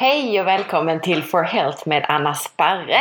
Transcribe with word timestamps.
Hej 0.00 0.40
och 0.40 0.46
välkommen 0.46 1.00
till 1.00 1.22
For 1.22 1.42
Health 1.42 1.88
med 1.88 2.04
Anna 2.08 2.34
Sparre. 2.34 3.00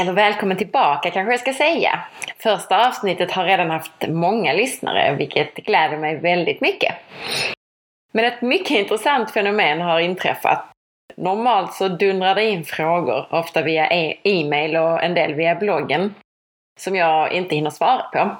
Eller 0.00 0.12
välkommen 0.12 0.56
tillbaka 0.56 1.10
kanske 1.10 1.32
jag 1.32 1.40
ska 1.40 1.52
säga. 1.52 2.00
Första 2.38 2.88
avsnittet 2.88 3.32
har 3.32 3.44
redan 3.44 3.70
haft 3.70 4.08
många 4.08 4.52
lyssnare, 4.52 5.14
vilket 5.14 5.54
gläder 5.54 5.98
mig 5.98 6.16
väldigt 6.16 6.60
mycket. 6.60 6.94
Men 8.12 8.24
ett 8.24 8.42
mycket 8.42 8.70
intressant 8.70 9.30
fenomen 9.30 9.80
har 9.80 10.00
inträffat. 10.00 10.64
Normalt 11.16 11.74
så 11.74 11.88
dundrar 11.88 12.34
det 12.34 12.50
in 12.50 12.64
frågor, 12.64 13.26
ofta 13.30 13.62
via 13.62 13.88
e-mail 14.22 14.76
och 14.76 15.02
en 15.02 15.14
del 15.14 15.34
via 15.34 15.54
bloggen, 15.54 16.14
som 16.80 16.96
jag 16.96 17.32
inte 17.32 17.54
hinner 17.54 17.70
svara 17.70 18.02
på. 18.02 18.36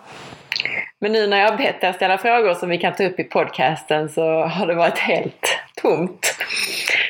Men 1.01 1.13
nu 1.13 1.27
när 1.27 1.41
jag 1.41 1.51
har 1.51 1.57
bett 1.57 1.85
er 1.85 1.93
ställa 1.93 2.19
frågor 2.19 2.55
som 2.55 2.69
vi 2.69 2.79
kan 2.79 2.95
ta 2.95 3.05
upp 3.05 3.21
i 3.21 3.25
podcasten 3.25 4.09
så 4.09 4.43
har 4.43 4.67
det 4.67 4.75
varit 4.75 4.99
helt 4.99 5.59
tomt. 5.83 6.37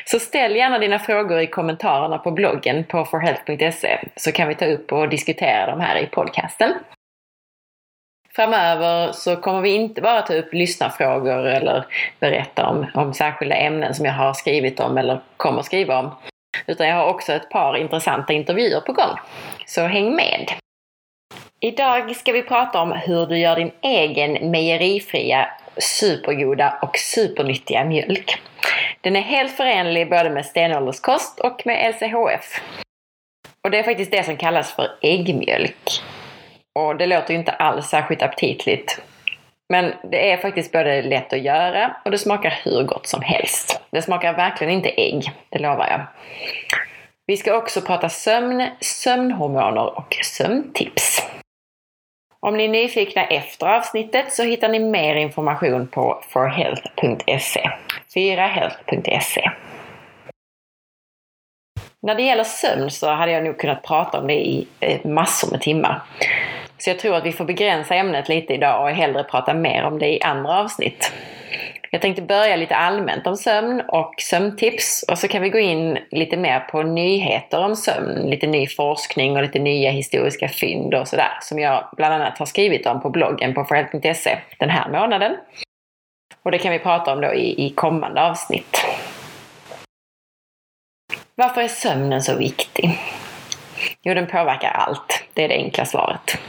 Så 0.05 0.19
ställ 0.19 0.55
gärna 0.55 0.79
dina 0.79 0.99
frågor 0.99 1.39
i 1.39 1.47
kommentarerna 1.47 2.17
på 2.17 2.31
bloggen 2.31 2.83
på 2.83 3.05
forhealth.se 3.05 3.99
så 4.15 4.31
kan 4.31 4.47
vi 4.47 4.55
ta 4.55 4.65
upp 4.65 4.91
och 4.91 5.09
diskutera 5.09 5.71
dem 5.71 5.79
här 5.79 5.97
i 5.97 6.05
podcasten. 6.05 6.73
Framöver 8.35 9.11
så 9.11 9.35
kommer 9.35 9.61
vi 9.61 9.69
inte 9.69 10.01
bara 10.01 10.21
ta 10.21 10.33
upp 10.33 10.53
lyssnarfrågor 10.53 11.47
eller 11.47 11.85
berätta 12.19 12.67
om, 12.67 12.85
om 12.93 13.13
särskilda 13.13 13.55
ämnen 13.55 13.95
som 13.95 14.05
jag 14.05 14.13
har 14.13 14.33
skrivit 14.33 14.79
om 14.79 14.97
eller 14.97 15.21
kommer 15.37 15.61
skriva 15.61 15.99
om. 15.99 16.11
Utan 16.67 16.87
jag 16.87 16.95
har 16.95 17.05
också 17.05 17.33
ett 17.33 17.49
par 17.49 17.77
intressanta 17.77 18.33
intervjuer 18.33 18.81
på 18.81 18.93
gång. 18.93 19.17
Så 19.65 19.81
häng 19.81 20.15
med! 20.15 20.51
Idag 21.61 22.15
ska 22.15 22.31
vi 22.31 22.43
prata 22.43 22.81
om 22.81 22.91
hur 22.91 23.25
du 23.25 23.37
gör 23.37 23.55
din 23.55 23.71
egen 23.81 24.51
mejerifria, 24.51 25.49
supergoda 25.77 26.79
och 26.81 26.97
supernyttiga 26.97 27.85
mjölk. 27.85 28.41
Den 29.01 29.15
är 29.15 29.21
helt 29.21 29.51
förenlig 29.51 30.09
både 30.09 30.29
med 30.29 30.45
stenålderskost 30.45 31.39
och 31.39 31.61
med 31.65 31.93
LCHF. 31.93 32.61
Och 33.63 33.71
det 33.71 33.79
är 33.79 33.83
faktiskt 33.83 34.11
det 34.11 34.23
som 34.23 34.37
kallas 34.37 34.73
för 34.73 34.87
äggmjölk. 35.01 36.01
Och 36.79 36.97
det 36.97 37.05
låter 37.05 37.33
ju 37.33 37.39
inte 37.39 37.51
alls 37.51 37.87
särskilt 37.87 38.21
aptitligt. 38.21 39.01
Men 39.69 39.93
det 40.11 40.31
är 40.31 40.37
faktiskt 40.37 40.71
både 40.71 41.01
lätt 41.01 41.33
att 41.33 41.41
göra 41.41 41.95
och 42.05 42.11
det 42.11 42.17
smakar 42.17 42.59
hur 42.63 42.83
gott 42.83 43.07
som 43.07 43.21
helst. 43.21 43.81
Det 43.91 44.01
smakar 44.01 44.33
verkligen 44.33 44.73
inte 44.73 44.89
ägg, 44.89 45.31
det 45.49 45.59
lovar 45.59 45.87
jag. 45.87 46.01
Vi 47.27 47.37
ska 47.37 47.57
också 47.57 47.81
prata 47.81 48.09
sömn, 48.09 48.67
sömnhormoner 48.81 49.97
och 49.97 50.15
sömntips. 50.23 51.29
Om 52.41 52.57
ni 52.57 52.63
är 52.63 52.69
nyfikna 52.69 53.25
efter 53.25 53.67
avsnittet 53.67 54.33
så 54.33 54.43
hittar 54.43 54.69
ni 54.69 54.79
mer 54.79 55.15
information 55.15 55.87
på 55.87 56.23
forhealth.se. 56.29 57.69
4health.se 58.15 59.51
När 62.01 62.15
det 62.15 62.23
gäller 62.23 62.43
sömn 62.43 62.89
så 62.89 63.09
hade 63.09 63.31
jag 63.31 63.43
nog 63.43 63.57
kunnat 63.57 63.83
prata 63.83 64.19
om 64.19 64.27
det 64.27 64.33
i 64.33 64.67
eh, 64.79 65.05
massor 65.05 65.51
med 65.51 65.61
timmar. 65.61 66.01
Så 66.77 66.89
jag 66.89 66.99
tror 66.99 67.15
att 67.15 67.25
vi 67.25 67.31
får 67.31 67.45
begränsa 67.45 67.95
ämnet 67.95 68.29
lite 68.29 68.53
idag 68.53 68.83
och 68.83 68.89
hellre 68.89 69.23
prata 69.23 69.53
mer 69.53 69.83
om 69.83 69.99
det 69.99 70.07
i 70.07 70.21
andra 70.21 70.59
avsnitt. 70.59 71.13
Jag 71.91 72.01
tänkte 72.01 72.21
börja 72.21 72.55
lite 72.55 72.75
allmänt 72.75 73.27
om 73.27 73.37
sömn 73.37 73.81
och 73.87 74.13
sömntips 74.17 75.05
och 75.07 75.17
så 75.17 75.27
kan 75.27 75.41
vi 75.41 75.49
gå 75.49 75.59
in 75.59 75.97
lite 76.11 76.37
mer 76.37 76.59
på 76.59 76.83
nyheter 76.83 77.59
om 77.59 77.75
sömn, 77.75 78.29
lite 78.29 78.47
ny 78.47 78.67
forskning 78.67 79.35
och 79.35 79.43
lite 79.43 79.59
nya 79.59 79.91
historiska 79.91 80.49
fynd 80.49 80.93
och 80.93 81.07
sådär 81.07 81.37
som 81.41 81.59
jag 81.59 81.89
bland 81.97 82.13
annat 82.13 82.37
har 82.37 82.45
skrivit 82.45 82.85
om 82.85 83.01
på 83.01 83.09
bloggen 83.09 83.53
på 83.53 83.65
forhealth.se 83.65 84.37
den 84.59 84.69
här 84.69 84.89
månaden. 84.89 85.37
Och 86.43 86.51
det 86.51 86.57
kan 86.57 86.71
vi 86.71 86.79
prata 86.79 87.13
om 87.13 87.21
då 87.21 87.33
i, 87.33 87.65
i 87.65 87.69
kommande 87.69 88.21
avsnitt. 88.21 88.85
Varför 91.35 91.61
är 91.61 91.67
sömnen 91.67 92.21
så 92.21 92.37
viktig? 92.37 92.99
Jo, 94.01 94.13
den 94.13 94.27
påverkar 94.27 94.69
allt. 94.69 95.23
Det 95.33 95.43
är 95.43 95.47
det 95.47 95.55
enkla 95.55 95.85
svaret. 95.85 96.39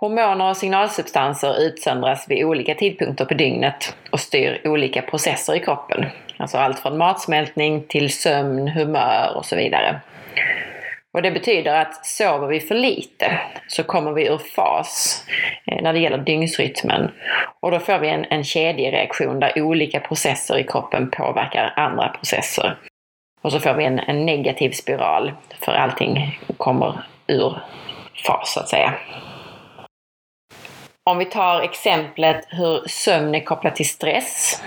Hormoner 0.00 0.50
och 0.50 0.56
signalsubstanser 0.56 1.60
utsöndras 1.60 2.30
vid 2.30 2.44
olika 2.44 2.74
tidpunkter 2.74 3.24
på 3.24 3.34
dygnet 3.34 3.96
och 4.10 4.20
styr 4.20 4.60
olika 4.64 5.02
processer 5.02 5.54
i 5.54 5.60
kroppen. 5.60 6.06
Alltså 6.36 6.58
allt 6.58 6.78
från 6.78 6.98
matsmältning 6.98 7.84
till 7.88 8.12
sömn, 8.12 8.68
humör 8.68 9.36
och 9.36 9.44
så 9.44 9.56
vidare. 9.56 10.00
Och 11.14 11.22
det 11.22 11.30
betyder 11.30 11.74
att 11.74 12.06
sover 12.06 12.46
vi 12.46 12.60
för 12.60 12.74
lite 12.74 13.40
så 13.68 13.82
kommer 13.82 14.12
vi 14.12 14.26
ur 14.26 14.38
fas 14.38 15.24
eh, 15.66 15.82
när 15.82 15.92
det 15.92 15.98
gäller 15.98 16.18
dygnsrytmen. 16.18 17.10
Och 17.60 17.70
då 17.70 17.78
får 17.78 17.98
vi 17.98 18.08
en, 18.08 18.24
en 18.24 18.44
kedjereaktion 18.44 19.40
där 19.40 19.62
olika 19.62 20.00
processer 20.00 20.58
i 20.58 20.64
kroppen 20.64 21.10
påverkar 21.10 21.72
andra 21.76 22.08
processer. 22.08 22.76
Och 23.42 23.52
så 23.52 23.60
får 23.60 23.74
vi 23.74 23.84
en, 23.84 23.98
en 23.98 24.26
negativ 24.26 24.70
spiral 24.70 25.32
för 25.60 25.72
allting 25.72 26.38
kommer 26.56 27.04
ur 27.26 27.58
fas 28.26 28.52
så 28.52 28.60
att 28.60 28.68
säga. 28.68 28.94
Om 31.10 31.18
vi 31.18 31.24
tar 31.24 31.60
exemplet 31.60 32.46
hur 32.48 32.88
sömn 32.88 33.34
är 33.34 33.40
kopplat 33.40 33.76
till 33.76 33.88
stress 33.88 34.62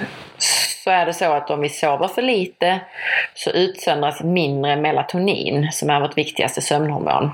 så 0.84 0.90
är 0.90 1.06
det 1.06 1.14
så 1.14 1.32
att 1.32 1.50
om 1.50 1.62
vi 1.62 1.70
sover 1.70 2.08
för 2.08 2.22
lite 2.22 2.80
så 3.34 3.50
utsöndras 3.50 4.24
mindre 4.24 4.76
melatonin 4.76 5.72
som 5.72 5.90
är 5.90 6.00
vårt 6.02 6.18
viktigaste 6.18 6.62
sömnhormon. 6.62 7.32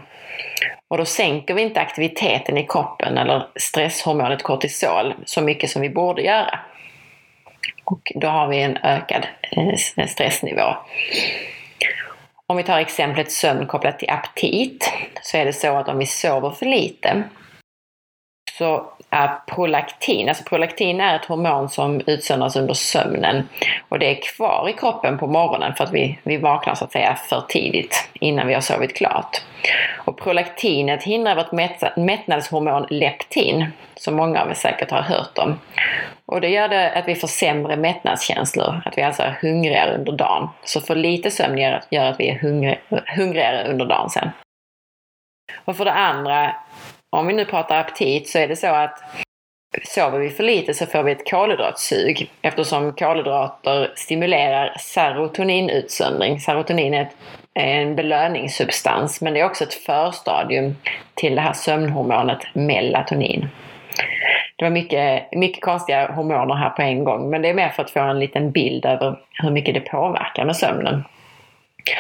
Och 0.88 0.98
då 0.98 1.06
sänker 1.06 1.54
vi 1.54 1.62
inte 1.62 1.82
aktiviteten 1.82 2.58
i 2.58 2.68
kroppen 2.68 3.18
eller 3.18 3.48
stresshormonet 3.56 4.44
kortisol 4.44 5.14
så 5.26 5.42
mycket 5.42 5.70
som 5.70 5.82
vi 5.82 5.90
borde 5.90 6.22
göra. 6.22 6.60
Och 7.84 8.12
då 8.16 8.28
har 8.28 8.48
vi 8.48 8.62
en 8.62 8.78
ökad 8.78 9.28
eh, 9.52 10.08
stressnivå. 10.08 10.76
Om 12.48 12.58
vi 12.58 12.64
tar 12.64 12.80
exemplet 12.80 13.32
sömn 13.32 13.68
kopplat 13.68 14.00
till 14.00 14.10
aptit 14.10 14.94
så 15.22 15.38
är 15.38 15.46
det 15.46 15.54
så 15.54 15.76
att 15.76 15.90
om 15.90 15.98
vi 15.98 16.06
sover 16.06 16.50
för 16.50 16.66
lite 16.66 17.24
så 18.58 18.86
är 19.10 19.30
prolaktin, 19.48 20.30
alltså 20.30 20.44
prolaktin 20.44 21.02
är 21.02 21.16
ett 21.16 21.26
hormon 21.26 21.70
som 21.70 22.02
utsöndras 22.08 22.56
under 22.56 22.74
sömnen 22.74 23.50
och 23.90 24.00
det 24.00 24.06
är 24.12 24.22
kvar 24.22 24.70
i 24.70 24.74
kroppen 24.74 25.18
på 25.18 25.28
morgonen 25.28 25.76
för 25.76 25.84
att 25.84 25.94
vi, 25.94 26.20
vi 26.24 26.38
vaknar 26.38 26.76
så 26.76 26.86
att 26.86 26.92
säga 26.92 27.16
för 27.16 27.44
tidigt 27.50 28.10
innan 28.14 28.48
vi 28.48 28.54
har 28.54 28.62
sovit 28.62 28.96
klart. 28.96 29.42
Och 30.06 30.18
prolaktinet 30.18 31.04
hindrar 31.04 31.36
vårt 31.36 31.52
mättnadshormon 31.98 32.88
leptin, 32.90 33.68
som 33.96 34.16
många 34.16 34.42
av 34.42 34.50
er 34.50 34.54
säkert 34.54 34.92
har 34.92 35.02
hört 35.02 35.38
om. 35.38 35.60
Och 36.26 36.42
det 36.42 36.50
gör 36.50 36.68
det 36.68 36.92
att 36.92 37.08
vi 37.08 37.16
får 37.16 37.28
sämre 37.28 37.76
mättnadskänslor, 37.76 38.82
att 38.86 38.98
vi 38.98 39.02
alltså 39.02 39.24
är 39.24 39.38
hungrigare 39.42 39.98
under 39.98 40.12
dagen. 40.12 40.50
Så 40.64 40.82
för 40.82 40.96
lite 40.96 41.32
sömn 41.32 41.58
gör, 41.58 42.06
att 42.06 42.20
vi 42.20 42.30
är 42.30 42.40
hungrigare 43.16 43.68
under 43.70 43.86
dagen 43.86 44.10
sen. 44.10 44.30
Och 45.66 45.78
för 45.78 45.86
det 45.86 45.94
andra 45.94 46.56
om 47.16 47.28
vi 47.28 47.34
nu 47.34 47.46
pratar 47.46 47.80
aptit 47.80 48.30
så 48.30 48.40
är 48.40 48.48
det 48.48 48.56
så 48.56 48.68
att 48.68 49.00
sover 49.84 50.20
vi 50.20 50.30
för 50.30 50.44
lite 50.44 50.74
så 50.74 50.86
får 50.86 51.04
vi 51.04 51.12
ett 51.12 51.30
kolhydratsug 51.30 52.32
eftersom 52.42 52.94
kolhydrater 52.94 53.94
stimulerar 53.96 54.76
serotoninutsöndring. 54.80 56.40
Serotonin 56.40 56.94
är 56.94 57.10
en 57.54 57.96
belöningssubstans 57.96 59.22
men 59.22 59.34
det 59.34 59.40
är 59.40 59.46
också 59.46 59.64
ett 59.64 59.74
förstadium 59.74 60.76
till 61.16 61.36
det 61.36 61.42
här 61.42 61.54
sömnhormonet 61.54 62.40
melatonin. 62.54 63.50
Det 64.56 64.66
var 64.66 64.72
mycket, 64.72 65.32
mycket 65.32 65.64
konstiga 65.64 66.12
hormoner 66.12 66.56
här 66.56 66.70
på 66.70 66.82
en 66.82 67.04
gång 67.04 67.30
men 67.30 67.42
det 67.42 67.50
är 67.50 67.54
mer 67.54 67.70
för 67.70 67.84
att 67.84 67.92
få 67.92 68.00
en 68.00 68.20
liten 68.20 68.52
bild 68.52 68.86
över 68.86 69.20
hur 69.32 69.52
mycket 69.52 69.74
det 69.74 69.80
påverkar 69.80 70.46
med 70.46 70.56
sömnen. 70.56 71.04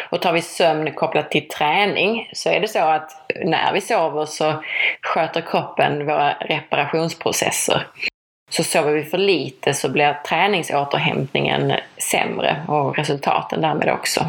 Och 0.09 0.21
tar 0.21 0.33
vi 0.33 0.41
sömn 0.41 0.93
kopplat 0.93 1.31
till 1.31 1.47
träning 1.47 2.29
så 2.33 2.49
är 2.49 2.59
det 2.59 2.67
så 2.67 2.79
att 2.79 3.31
när 3.45 3.73
vi 3.73 3.81
sover 3.81 4.25
så 4.25 4.63
sköter 5.01 5.41
kroppen 5.41 6.05
våra 6.05 6.33
reparationsprocesser. 6.33 7.87
Så 8.49 8.63
sover 8.63 8.91
vi 8.91 9.03
för 9.03 9.17
lite 9.17 9.73
så 9.73 9.89
blir 9.89 10.13
träningsåterhämtningen 10.27 11.73
sämre 11.97 12.61
och 12.67 12.97
resultaten 12.97 13.61
därmed 13.61 13.89
också. 13.89 14.25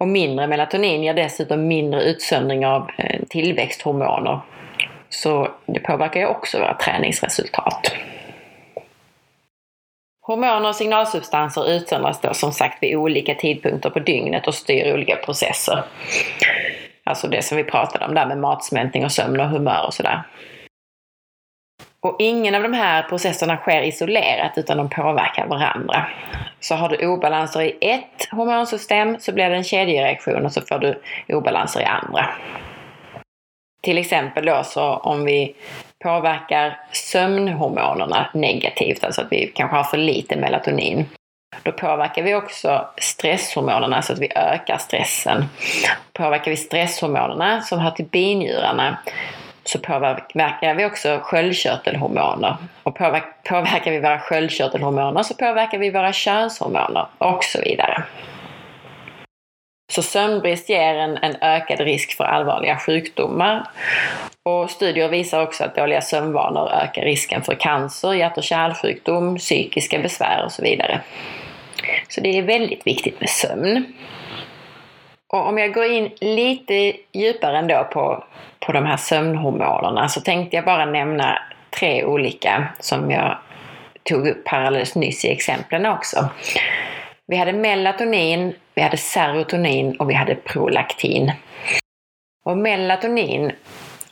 Och 0.00 0.08
mindre 0.08 0.46
melatonin 0.46 1.02
ger 1.02 1.14
dessutom 1.14 1.68
mindre 1.68 2.02
utsöndring 2.02 2.66
av 2.66 2.90
eh, 2.98 3.20
tillväxthormoner. 3.28 4.40
Så 5.08 5.48
det 5.66 5.80
påverkar 5.80 6.20
ju 6.20 6.26
också 6.26 6.58
våra 6.58 6.74
träningsresultat. 6.74 7.92
Hormoner 10.26 10.68
och 10.68 10.76
signalsubstanser 10.76 11.70
utsöndras 11.70 12.20
då 12.20 12.34
som 12.34 12.52
sagt 12.52 12.82
vid 12.82 12.96
olika 12.96 13.34
tidpunkter 13.34 13.90
på 13.90 13.98
dygnet 13.98 14.46
och 14.46 14.54
styr 14.54 14.94
olika 14.94 15.16
processer. 15.16 15.84
Alltså 17.04 17.28
det 17.28 17.42
som 17.42 17.56
vi 17.56 17.64
pratade 17.64 18.04
om 18.04 18.14
där 18.14 18.26
med 18.26 18.38
matsmältning 18.38 19.04
och 19.04 19.12
sömn 19.12 19.40
och 19.40 19.48
humör 19.48 19.86
och 19.86 19.94
sådär. 19.94 20.22
Och 22.00 22.16
ingen 22.18 22.54
av 22.54 22.62
de 22.62 22.72
här 22.72 23.02
processerna 23.02 23.56
sker 23.56 23.82
isolerat 23.82 24.52
utan 24.56 24.76
de 24.76 24.88
påverkar 24.90 25.46
varandra. 25.46 26.06
Så 26.60 26.74
har 26.74 26.88
du 26.88 27.06
obalanser 27.06 27.62
i 27.62 27.76
ett 27.80 28.28
hormonsystem 28.30 29.16
så 29.20 29.32
blir 29.32 29.50
det 29.50 29.56
en 29.56 29.64
kedjereaktion 29.64 30.46
och 30.46 30.52
så 30.52 30.60
får 30.60 30.78
du 30.78 31.02
obalanser 31.28 31.80
i 31.80 31.84
andra. 31.84 32.28
Till 33.82 33.98
exempel 33.98 34.44
då 34.44 34.62
så 34.64 34.82
om 34.82 35.24
vi 35.24 35.54
påverkar 36.04 36.80
sömnhormonerna 36.92 38.30
negativt, 38.34 39.04
alltså 39.04 39.20
att 39.20 39.32
vi 39.32 39.52
kanske 39.54 39.76
har 39.76 39.84
för 39.84 39.96
lite 39.98 40.36
melatonin, 40.36 41.06
Då 41.62 41.72
påverkar 41.72 42.22
vi 42.22 42.34
också 42.34 42.88
stresshormonerna 42.98 44.02
så 44.02 44.12
att 44.12 44.18
vi 44.18 44.32
ökar 44.34 44.78
stressen. 44.78 45.44
Påverkar 46.12 46.50
vi 46.50 46.56
stresshormonerna 46.56 47.62
som 47.62 47.78
hör 47.78 47.90
till 47.90 48.04
binjurarna 48.04 48.98
så 49.64 49.78
påverkar 49.78 50.74
vi 50.74 50.84
också 50.84 51.20
sköldkörtelhormoner. 51.22 52.56
Och 52.82 52.94
påverkar 53.44 53.90
vi 53.90 54.00
våra 54.00 54.18
sköldkörtelhormoner 54.18 55.22
så 55.22 55.34
påverkar 55.34 55.78
vi 55.78 55.90
våra 55.90 56.12
könshormoner 56.12 57.06
och 57.18 57.44
så 57.44 57.60
vidare. 57.60 58.04
Så 59.96 60.02
sömnbrist 60.02 60.68
ger 60.68 60.94
en, 60.94 61.16
en 61.16 61.36
ökad 61.40 61.80
risk 61.80 62.16
för 62.16 62.24
allvarliga 62.24 62.76
sjukdomar. 62.78 63.68
Och 64.42 64.70
studier 64.70 65.08
visar 65.08 65.42
också 65.42 65.64
att 65.64 65.74
dåliga 65.74 66.00
sömnvanor 66.00 66.70
ökar 66.72 67.02
risken 67.02 67.42
för 67.42 67.54
cancer, 67.54 68.12
hjärt 68.12 68.36
och 68.36 68.42
kärlsjukdom, 68.42 69.36
psykiska 69.36 69.98
besvär 69.98 70.44
och 70.44 70.52
så 70.52 70.62
vidare. 70.62 71.00
Så 72.08 72.20
det 72.20 72.38
är 72.38 72.42
väldigt 72.42 72.86
viktigt 72.86 73.20
med 73.20 73.28
sömn. 73.28 73.84
Och 75.28 75.48
om 75.48 75.58
jag 75.58 75.74
går 75.74 75.84
in 75.84 76.10
lite 76.20 76.92
djupare 77.12 77.58
ändå 77.58 77.88
på, 77.92 78.24
på 78.66 78.72
de 78.72 78.86
här 78.86 78.96
sömnhormonerna 78.96 80.08
så 80.08 80.20
tänkte 80.20 80.56
jag 80.56 80.64
bara 80.64 80.84
nämna 80.84 81.38
tre 81.78 82.04
olika 82.04 82.68
som 82.80 83.10
jag 83.10 83.38
tog 84.02 84.28
upp 84.28 84.48
här 84.48 84.64
alldeles 84.64 84.94
nyss 84.94 85.24
i 85.24 85.32
exemplen 85.32 85.86
också. 85.86 86.28
Vi 87.28 87.36
hade 87.36 87.52
melatonin, 87.52 88.54
vi 88.74 88.82
hade 88.82 88.96
serotonin 88.96 89.96
och 89.96 90.10
vi 90.10 90.14
hade 90.14 90.34
prolaktin. 90.34 91.32
Och 92.44 92.58
melatonin 92.58 93.52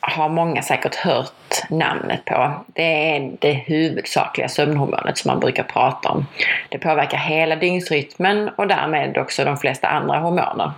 har 0.01 0.29
många 0.29 0.63
säkert 0.63 0.95
hört 0.95 1.71
namnet 1.71 2.25
på. 2.25 2.65
Det 2.67 3.17
är 3.17 3.33
det 3.39 3.53
huvudsakliga 3.53 4.49
sömnhormonet 4.49 5.19
som 5.19 5.29
man 5.31 5.41
brukar 5.41 5.63
prata 5.63 6.09
om. 6.09 6.27
Det 6.69 6.79
påverkar 6.79 7.19
hela 7.19 7.57
dygnsrytmen 7.57 8.49
och 8.49 8.67
därmed 8.67 9.19
också 9.19 9.45
de 9.45 9.57
flesta 9.57 9.89
andra 9.89 10.19
hormoner. 10.19 10.73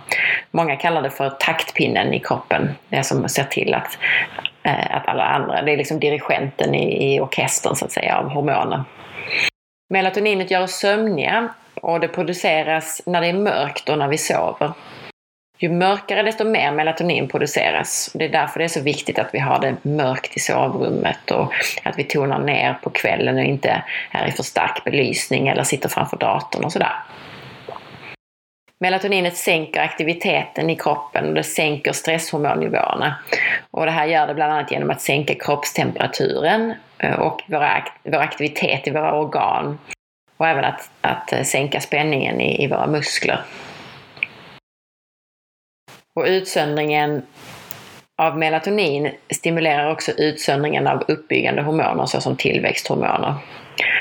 Många 0.51 0.75
kallar 0.75 1.01
det 1.01 1.09
för 1.09 1.29
taktpinnen 1.29 2.13
i 2.13 2.19
kroppen. 2.19 2.69
Det 2.89 3.03
som 3.03 3.29
ser 3.29 3.43
till 3.43 3.73
att, 3.73 3.97
eh, 4.63 4.95
att 4.95 5.07
alla 5.07 5.23
andra, 5.23 5.61
det 5.61 5.73
är 5.73 5.77
liksom 5.77 5.99
dirigenten 5.99 6.75
i, 6.75 7.15
i 7.15 7.19
orkestern 7.19 7.75
så 7.75 7.85
att 7.85 7.91
säga 7.91 8.17
av 8.17 8.29
hormoner. 8.29 8.83
Melatoninet 9.89 10.51
gör 10.51 10.63
oss 10.63 10.79
sömniga 10.79 11.49
och 11.87 11.99
det 11.99 12.07
produceras 12.07 13.01
när 13.05 13.21
det 13.21 13.27
är 13.27 13.33
mörkt 13.33 13.89
och 13.89 13.97
när 13.97 14.07
vi 14.07 14.17
sover. 14.17 14.71
Ju 15.59 15.69
mörkare 15.69 16.23
desto 16.23 16.43
mer 16.43 16.71
melatonin 16.71 17.27
produceras. 17.27 18.11
Det 18.13 18.25
är 18.25 18.29
därför 18.29 18.59
det 18.59 18.65
är 18.65 18.69
så 18.69 18.81
viktigt 18.81 19.19
att 19.19 19.29
vi 19.33 19.39
har 19.39 19.59
det 19.59 19.75
mörkt 19.81 20.37
i 20.37 20.39
sovrummet 20.39 21.31
och 21.31 21.53
att 21.83 21.99
vi 21.99 22.03
tonar 22.03 22.39
ner 22.39 22.73
på 22.83 22.89
kvällen 22.89 23.37
och 23.37 23.43
inte 23.43 23.83
är 24.11 24.27
i 24.27 24.31
för 24.31 24.43
stark 24.43 24.83
belysning 24.83 25.47
eller 25.47 25.63
sitter 25.63 25.89
framför 25.89 26.17
datorn 26.17 26.65
och 26.65 26.71
sådär. 26.71 27.03
Melatoninet 28.79 29.37
sänker 29.37 29.81
aktiviteten 29.81 30.69
i 30.69 30.75
kroppen 30.75 31.27
och 31.27 31.33
det 31.33 31.43
sänker 31.43 31.91
stresshormonnivåerna. 31.91 33.15
Och 33.71 33.85
det 33.85 33.91
här 33.91 34.05
gör 34.05 34.27
det 34.27 34.33
bland 34.33 34.53
annat 34.53 34.71
genom 34.71 34.89
att 34.89 35.01
sänka 35.01 35.35
kroppstemperaturen 35.35 36.73
och 37.19 37.43
vår 37.47 38.17
aktivitet 38.17 38.87
i 38.87 38.91
våra 38.91 39.19
organ 39.19 39.77
och 40.37 40.47
även 40.47 40.65
att, 40.65 40.89
att 41.01 41.47
sänka 41.47 41.81
spänningen 41.81 42.41
i, 42.41 42.63
i 42.63 42.67
våra 42.67 42.87
muskler. 42.87 43.41
Och 46.15 46.25
utsöndringen 46.25 47.25
av 48.17 48.37
melatonin 48.37 49.11
stimulerar 49.29 49.91
också 49.91 50.11
utsöndringen 50.11 50.87
av 50.87 51.03
uppbyggande 51.07 51.61
hormoner 51.61 52.05
såsom 52.05 52.35
tillväxthormoner. 52.35 53.33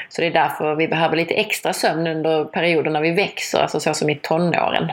Så 0.08 0.20
det 0.20 0.26
är 0.26 0.32
därför 0.32 0.74
vi 0.74 0.88
behöver 0.88 1.16
lite 1.16 1.34
extra 1.34 1.72
sömn 1.72 2.06
under 2.06 2.44
perioder 2.44 2.90
när 2.90 3.00
vi 3.00 3.10
växer, 3.10 3.58
alltså 3.58 3.80
så 3.80 3.94
som 3.94 4.10
i 4.10 4.16
tonåren. 4.16 4.92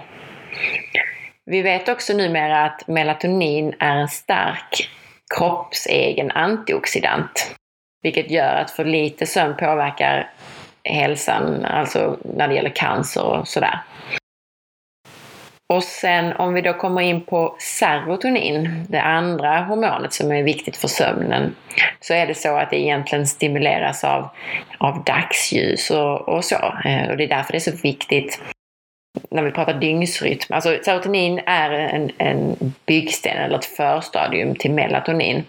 Vi 1.46 1.62
vet 1.62 1.90
också 1.90 2.14
numera 2.14 2.66
att 2.66 2.88
melatonin 2.88 3.74
är 3.80 3.96
en 3.96 4.08
stark 4.08 4.90
kroppsegen 5.38 6.32
antioxidant. 6.32 7.56
Vilket 8.02 8.32
gör 8.32 8.56
att 8.56 8.72
för 8.72 8.86
lite 8.86 9.26
sömn 9.26 9.56
påverkar 9.58 10.30
hälsan, 10.90 11.66
alltså 11.66 12.18
när 12.24 12.48
det 12.48 12.54
gäller 12.54 12.76
cancer 12.76 13.24
och 13.24 13.48
sådär. 13.48 13.80
Och 15.74 15.84
sen 15.84 16.34
om 16.34 16.54
vi 16.54 16.62
då 16.62 16.74
kommer 16.74 17.02
in 17.02 17.22
på 17.22 17.56
serotonin, 17.60 18.86
det 18.90 19.02
andra 19.02 19.60
hormonet 19.60 20.14
som 20.14 20.32
är 20.32 20.44
viktigt 20.44 20.78
för 20.78 20.88
sömnen, 20.88 21.56
så 22.00 22.14
är 22.14 22.28
det 22.28 22.36
så 22.36 22.58
att 22.58 22.70
det 22.70 22.80
egentligen 22.80 23.28
stimuleras 23.28 24.04
av, 24.04 24.30
av 24.78 25.04
dagsljus 25.04 25.92
och, 25.92 26.30
och 26.30 26.46
så. 26.46 26.56
Eh, 26.86 27.10
och 27.10 27.18
det 27.18 27.24
är 27.24 27.28
därför 27.28 27.52
det 27.52 27.58
är 27.58 27.72
så 27.72 27.78
viktigt 27.84 28.42
när 29.30 29.44
vi 29.44 29.52
pratar 29.52 29.74
dygnsrytm. 29.74 30.54
Alltså 30.54 30.78
serotonin 30.86 31.40
är 31.46 31.70
en, 31.70 32.12
en 32.18 32.74
byggsten 32.86 33.38
eller 33.38 33.58
ett 33.58 33.66
förstadium 33.66 34.56
till 34.56 34.72
melatonin. 34.72 35.44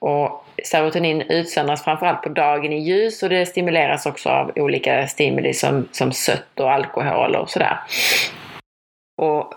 Och 0.00 0.44
serotonin 0.64 1.22
utsöndras 1.22 1.84
framförallt 1.84 2.22
på 2.22 2.28
dagen 2.28 2.72
i 2.72 2.78
ljus 2.78 3.22
och 3.22 3.28
det 3.28 3.46
stimuleras 3.46 4.06
också 4.06 4.28
av 4.28 4.52
olika 4.56 5.06
stimuli 5.06 5.54
som, 5.54 5.88
som 5.92 6.12
sött 6.12 6.60
och 6.60 6.72
alkohol 6.72 7.36
och 7.36 7.50
sådär. 7.50 7.78
Och 9.22 9.54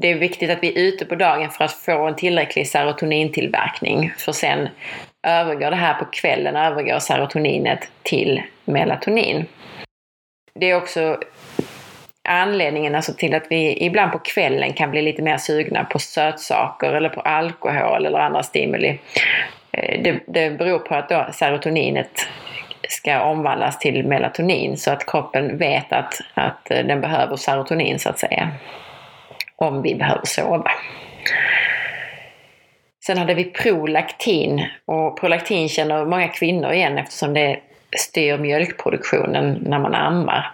det 0.00 0.10
är 0.10 0.14
viktigt 0.14 0.50
att 0.50 0.62
vi 0.62 0.68
är 0.68 0.78
ute 0.78 1.04
på 1.04 1.14
dagen 1.14 1.50
för 1.50 1.64
att 1.64 1.72
få 1.72 2.06
en 2.06 2.16
tillräcklig 2.16 2.68
serotonintillverkning. 2.68 4.12
För 4.16 4.32
sen 4.32 4.68
övergår 5.26 5.70
det 5.70 5.76
här 5.76 5.94
på 5.94 6.04
kvällen, 6.04 6.56
övergår 6.56 6.98
serotoninet 6.98 7.88
till 8.02 8.42
melatonin. 8.64 9.46
Det 10.54 10.70
är 10.70 10.76
också 10.76 11.18
anledningen 12.28 12.94
alltså 12.94 13.12
till 13.12 13.34
att 13.34 13.46
vi 13.50 13.84
ibland 13.84 14.12
på 14.12 14.18
kvällen 14.18 14.72
kan 14.72 14.90
bli 14.90 15.02
lite 15.02 15.22
mer 15.22 15.36
sugna 15.36 15.84
på 15.84 15.98
sötsaker 15.98 16.92
eller 16.92 17.08
på 17.08 17.20
alkohol 17.20 18.06
eller 18.06 18.18
andra 18.18 18.42
stimuli. 18.42 18.98
Eh, 19.76 20.02
det, 20.02 20.20
det 20.26 20.50
beror 20.50 20.78
på 20.78 20.94
att 20.94 21.08
då 21.08 21.26
serotoninet 21.32 22.28
ska 22.88 23.20
omvandlas 23.20 23.78
till 23.78 24.06
melatonin 24.06 24.76
så 24.76 24.90
att 24.90 25.06
kroppen 25.06 25.58
vet 25.58 25.92
att, 25.92 26.20
att 26.34 26.70
eh, 26.70 26.86
den 26.86 27.00
behöver 27.00 27.36
serotonin 27.36 27.98
så 27.98 28.08
att 28.08 28.18
säga. 28.18 28.50
Om 29.56 29.82
vi 29.82 29.94
behöver 29.94 30.26
sova. 30.26 30.70
Sen 33.06 33.18
hade 33.18 33.34
vi 33.34 33.44
prolaktin 33.44 34.66
och 34.84 35.20
prolaktin 35.20 35.68
känner 35.68 36.04
många 36.04 36.28
kvinnor 36.28 36.72
igen 36.72 36.98
eftersom 36.98 37.34
det 37.34 37.60
styr 37.98 38.38
mjölkproduktionen 38.38 39.58
när 39.66 39.78
man 39.78 39.94
ammar. 39.94 40.52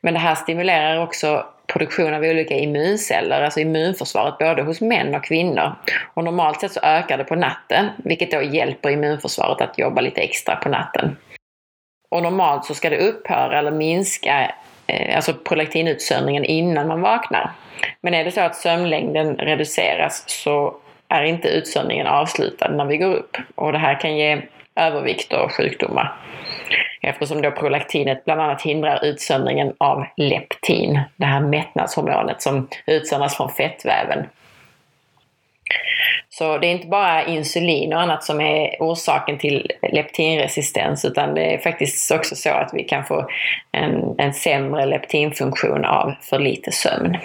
Men 0.00 0.14
det 0.14 0.20
här 0.20 0.34
stimulerar 0.34 1.02
också 1.02 1.46
produktion 1.66 2.14
av 2.14 2.22
olika 2.22 2.54
immunceller, 2.54 3.42
alltså 3.42 3.60
immunförsvaret 3.60 4.38
både 4.38 4.62
hos 4.62 4.80
män 4.80 5.14
och 5.14 5.24
kvinnor. 5.24 5.74
Och 6.14 6.24
normalt 6.24 6.60
sett 6.60 6.72
så 6.72 6.80
ökar 6.80 7.18
det 7.18 7.24
på 7.24 7.34
natten, 7.34 7.88
vilket 7.96 8.30
då 8.30 8.42
hjälper 8.42 8.90
immunförsvaret 8.90 9.60
att 9.60 9.78
jobba 9.78 10.00
lite 10.00 10.20
extra 10.20 10.56
på 10.56 10.68
natten. 10.68 11.16
Och 12.10 12.22
normalt 12.22 12.64
så 12.64 12.74
ska 12.74 12.90
det 12.90 12.98
upphöra 12.98 13.58
eller 13.58 13.70
minska, 13.70 14.52
eh, 14.86 15.16
alltså 15.16 15.34
prolaktinutsöndringen 15.34 16.44
innan 16.44 16.88
man 16.88 17.00
vaknar. 17.00 17.50
Men 18.00 18.14
är 18.14 18.24
det 18.24 18.30
så 18.30 18.40
att 18.40 18.56
sömnlängden 18.56 19.36
reduceras 19.36 20.24
så 20.26 20.76
är 21.08 21.22
inte 21.22 21.48
utsöndringen 21.48 22.06
avslutad 22.06 22.68
när 22.68 22.84
vi 22.84 22.96
går 22.96 23.14
upp. 23.14 23.36
Och 23.54 23.72
det 23.72 23.78
här 23.78 24.00
kan 24.00 24.16
ge 24.16 24.42
övervikt 24.76 25.32
och 25.32 25.52
sjukdomar. 25.52 26.16
Eftersom 27.06 27.42
då 27.42 27.50
prolaktinet 27.50 28.24
bland 28.24 28.40
annat 28.40 28.62
hindrar 28.62 29.04
utsöndringen 29.04 29.72
av 29.78 30.06
leptin, 30.16 31.00
det 31.16 31.26
här 31.26 31.40
mättnadshormonet 31.40 32.42
som 32.42 32.68
utsöndras 32.86 33.36
från 33.36 33.50
fettväven. 33.50 34.26
Så 36.28 36.58
det 36.58 36.66
är 36.66 36.70
inte 36.70 36.86
bara 36.86 37.24
insulin 37.24 37.92
och 37.92 38.00
annat 38.00 38.24
som 38.24 38.40
är 38.40 38.76
orsaken 38.80 39.38
till 39.38 39.72
leptinresistens 39.92 41.04
utan 41.04 41.34
det 41.34 41.54
är 41.54 41.58
faktiskt 41.58 42.10
också 42.10 42.36
så 42.36 42.50
att 42.50 42.70
vi 42.74 42.84
kan 42.84 43.04
få 43.04 43.28
en, 43.72 44.14
en 44.18 44.34
sämre 44.34 44.86
leptinfunktion 44.86 45.84
av 45.84 46.14
för 46.20 46.38
lite 46.38 46.72
sömn. 46.72 47.16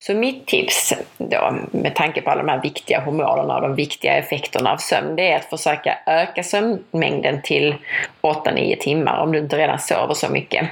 Så 0.00 0.14
mitt 0.14 0.46
tips 0.46 0.94
då, 1.18 1.54
med 1.70 1.94
tanke 1.94 2.22
på 2.22 2.30
alla 2.30 2.42
de 2.42 2.48
här 2.48 2.62
viktiga 2.62 3.00
hormonerna 3.00 3.54
och 3.54 3.62
de 3.62 3.74
viktiga 3.74 4.14
effekterna 4.14 4.72
av 4.72 4.76
sömn, 4.76 5.16
det 5.16 5.32
är 5.32 5.36
att 5.36 5.44
försöka 5.44 5.98
öka 6.06 6.42
sömnmängden 6.42 7.42
till 7.42 7.74
8-9 8.22 8.76
timmar 8.76 9.20
om 9.20 9.32
du 9.32 9.38
inte 9.38 9.58
redan 9.58 9.78
sover 9.78 10.14
så 10.14 10.28
mycket. 10.28 10.68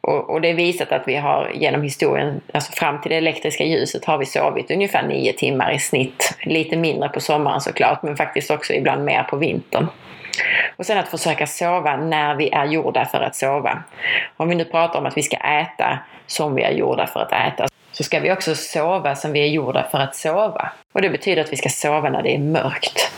Och, 0.00 0.30
och, 0.30 0.40
det 0.40 0.50
är 0.50 0.54
visat 0.54 0.92
att 0.92 1.02
vi 1.06 1.16
har 1.16 1.50
genom 1.54 1.82
historien, 1.82 2.40
alltså 2.52 2.72
fram 2.72 3.00
till 3.00 3.10
det 3.10 3.16
elektriska 3.16 3.64
ljuset, 3.64 4.04
har 4.04 4.18
vi 4.18 4.26
sovit 4.26 4.70
ungefär 4.70 5.02
9 5.02 5.32
timmar 5.32 5.72
i 5.72 5.78
snitt. 5.78 6.38
Lite 6.42 6.76
mindre 6.76 7.08
på 7.08 7.20
sommaren 7.20 7.60
såklart, 7.60 8.02
men 8.02 8.16
faktiskt 8.16 8.50
också 8.50 8.72
ibland 8.72 9.04
mer 9.04 9.22
på 9.22 9.36
vintern. 9.36 9.86
Och 10.76 10.86
sen 10.86 10.98
att 10.98 11.08
försöka 11.08 11.46
sova 11.46 11.96
när 11.96 12.34
vi 12.34 12.50
är 12.50 12.64
gjorda 12.64 13.04
för 13.04 13.20
att 13.20 13.36
sova. 13.36 13.82
Om 14.36 14.48
vi 14.48 14.54
nu 14.54 14.64
pratar 14.64 14.98
om 14.98 15.06
att 15.06 15.16
vi 15.16 15.22
ska 15.22 15.36
äta 15.36 15.98
som 16.26 16.54
vi 16.54 16.62
är 16.62 16.72
gjorda 16.72 17.06
för 17.06 17.20
att 17.20 17.32
äta, 17.32 17.66
så 17.92 18.04
ska 18.04 18.20
vi 18.20 18.32
också 18.32 18.54
sova 18.54 19.14
som 19.14 19.32
vi 19.32 19.40
är 19.40 19.46
gjorda 19.46 19.88
för 19.90 19.98
att 19.98 20.16
sova. 20.16 20.72
Och 20.92 21.02
det 21.02 21.10
betyder 21.10 21.42
att 21.42 21.52
vi 21.52 21.56
ska 21.56 21.68
sova 21.68 22.10
när 22.10 22.22
det 22.22 22.34
är 22.34 22.38
mörkt. 22.38 23.12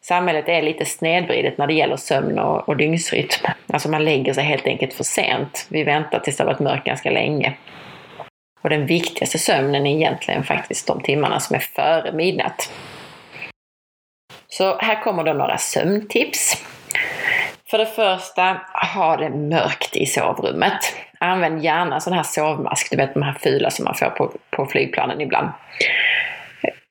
samhället 0.00 0.48
är 0.48 0.62
lite 0.62 0.84
snedvridet 0.84 1.58
när 1.58 1.66
det 1.66 1.74
gäller 1.74 1.96
sömn 1.96 2.38
och, 2.38 2.68
och 2.68 2.76
dygnsrytm. 2.76 3.46
Alltså 3.72 3.88
man 3.88 4.04
lägger 4.04 4.34
sig 4.34 4.44
helt 4.44 4.66
enkelt 4.66 4.94
för 4.94 5.04
sent. 5.04 5.66
Vi 5.68 5.84
väntar 5.84 6.18
tills 6.18 6.36
det 6.36 6.44
har 6.44 6.50
varit 6.50 6.60
mörkt 6.60 6.84
ganska 6.84 7.10
länge. 7.10 7.54
Och 8.62 8.70
den 8.70 8.86
viktigaste 8.86 9.38
sömnen 9.38 9.86
är 9.86 9.96
egentligen 9.96 10.44
faktiskt 10.44 10.86
de 10.86 11.02
timmarna 11.02 11.40
som 11.40 11.56
är 11.56 11.60
före 11.60 12.12
midnatt. 12.12 12.72
Så 14.48 14.78
här 14.78 15.02
kommer 15.02 15.24
då 15.24 15.32
några 15.32 15.58
sömntips. 15.58 16.64
För 17.70 17.78
det 17.78 17.86
första, 17.86 18.60
ha 18.94 19.16
det 19.16 19.30
mörkt 19.30 19.96
i 19.96 20.06
sovrummet. 20.06 20.94
Använd 21.22 21.64
gärna 21.64 22.00
sån 22.00 22.12
här 22.12 22.22
sovmask, 22.22 22.90
du 22.90 22.96
vet 22.96 23.14
de 23.14 23.22
här 23.22 23.36
fula 23.40 23.70
som 23.70 23.84
man 23.84 23.94
får 23.94 24.06
på, 24.06 24.32
på 24.50 24.66
flygplanen 24.66 25.20
ibland. 25.20 25.48